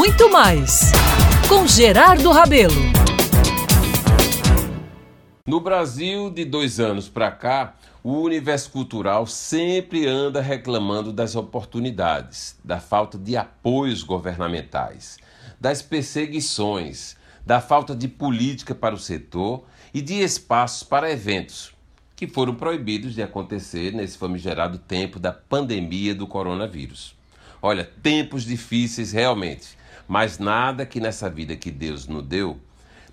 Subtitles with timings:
[0.00, 0.92] Muito mais
[1.46, 2.72] com Gerardo Rabelo.
[5.46, 12.58] No Brasil, de dois anos para cá, o universo cultural sempre anda reclamando das oportunidades,
[12.64, 15.18] da falta de apoios governamentais,
[15.60, 21.74] das perseguições, da falta de política para o setor e de espaços para eventos
[22.16, 27.19] que foram proibidos de acontecer nesse famigerado tempo da pandemia do coronavírus.
[27.62, 29.76] Olha, tempos difíceis realmente,
[30.08, 32.58] mas nada que nessa vida que Deus nos deu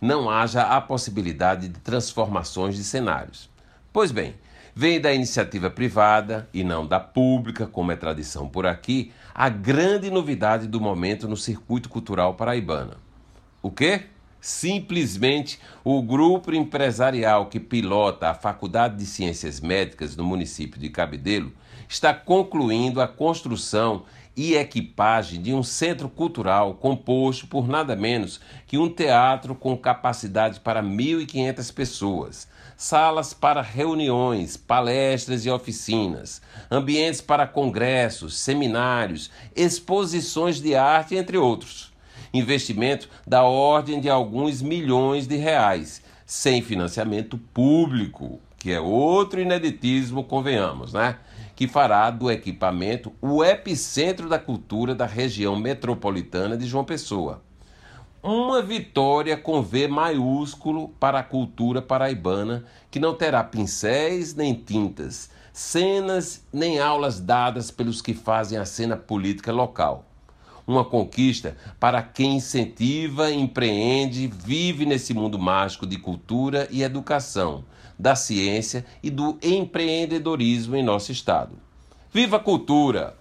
[0.00, 3.50] não haja a possibilidade de transformações de cenários.
[3.92, 4.34] Pois bem,
[4.74, 10.10] vem da iniciativa privada e não da pública, como é tradição por aqui, a grande
[10.10, 12.94] novidade do momento no circuito cultural paraibano.
[13.62, 14.04] O quê?
[14.40, 21.52] Simplesmente o grupo empresarial que pilota a Faculdade de Ciências Médicas no município de Cabedelo
[21.88, 24.04] está concluindo a construção
[24.36, 30.60] e equipagem de um centro cultural composto por nada menos que um teatro com capacidade
[30.60, 40.74] para 1.500 pessoas, salas para reuniões, palestras e oficinas, ambientes para congressos, seminários, exposições de
[40.74, 41.90] arte, entre outros.
[42.34, 50.24] Investimento da ordem de alguns milhões de reais, sem financiamento público, que é outro ineditismo,
[50.24, 51.18] convenhamos, né?
[51.54, 57.42] Que fará do equipamento o epicentro da cultura da região metropolitana de João Pessoa.
[58.22, 65.30] Uma vitória com V maiúsculo para a cultura paraibana, que não terá pincéis nem tintas,
[65.52, 70.05] cenas nem aulas dadas pelos que fazem a cena política local
[70.66, 77.64] uma conquista para quem incentiva, empreende, vive nesse mundo mágico de cultura e educação,
[77.98, 81.52] da ciência e do empreendedorismo em nosso estado.
[82.12, 83.16] Viva a cultura!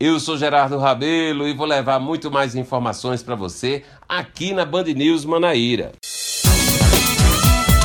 [0.00, 4.84] Eu sou Gerardo Rabelo e vou levar muito mais informações para você aqui na Band
[4.84, 5.90] News Manaíra.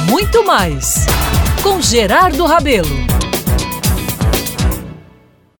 [0.08, 1.08] Muito mais
[1.64, 3.03] com Gerardo Rabelo.